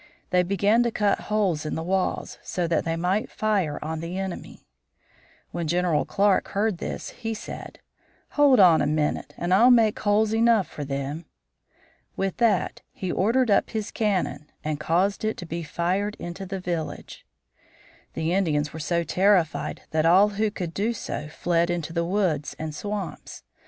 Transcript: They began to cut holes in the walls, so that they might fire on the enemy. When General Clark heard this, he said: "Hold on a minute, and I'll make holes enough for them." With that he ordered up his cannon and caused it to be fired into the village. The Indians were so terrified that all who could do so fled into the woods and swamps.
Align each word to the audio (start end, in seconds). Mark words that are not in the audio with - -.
They 0.31 0.41
began 0.41 0.81
to 0.81 0.89
cut 0.89 1.19
holes 1.29 1.63
in 1.63 1.75
the 1.75 1.83
walls, 1.83 2.39
so 2.41 2.65
that 2.65 2.85
they 2.85 2.95
might 2.95 3.29
fire 3.29 3.77
on 3.83 3.99
the 3.99 4.17
enemy. 4.17 4.65
When 5.51 5.67
General 5.67 6.05
Clark 6.05 6.47
heard 6.57 6.79
this, 6.79 7.09
he 7.11 7.35
said: 7.35 7.77
"Hold 8.31 8.59
on 8.59 8.81
a 8.81 8.87
minute, 8.87 9.35
and 9.37 9.53
I'll 9.53 9.69
make 9.69 9.99
holes 9.99 10.33
enough 10.33 10.67
for 10.67 10.83
them." 10.83 11.25
With 12.15 12.37
that 12.37 12.81
he 12.91 13.11
ordered 13.11 13.51
up 13.51 13.69
his 13.69 13.91
cannon 13.91 14.49
and 14.63 14.79
caused 14.79 15.23
it 15.23 15.37
to 15.37 15.45
be 15.45 15.61
fired 15.61 16.15
into 16.15 16.47
the 16.47 16.59
village. 16.59 17.23
The 18.15 18.33
Indians 18.33 18.73
were 18.73 18.79
so 18.79 19.03
terrified 19.03 19.83
that 19.91 20.07
all 20.07 20.29
who 20.29 20.49
could 20.49 20.73
do 20.73 20.93
so 20.93 21.27
fled 21.27 21.69
into 21.69 21.93
the 21.93 22.05
woods 22.05 22.55
and 22.57 22.73
swamps. 22.73 23.43